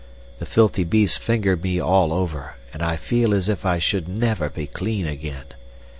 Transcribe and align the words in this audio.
The 0.39 0.47
filthy 0.47 0.83
beasts 0.83 1.17
fingered 1.17 1.61
me 1.61 1.79
all 1.79 2.11
over, 2.11 2.55
and 2.73 2.81
I 2.81 2.95
feel 2.95 3.35
as 3.35 3.47
if 3.47 3.67
I 3.67 3.77
should 3.77 4.09
never 4.09 4.49
be 4.49 4.65
clean 4.65 5.05
again. 5.05 5.45